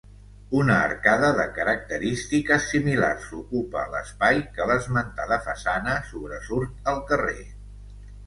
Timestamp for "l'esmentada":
4.71-5.39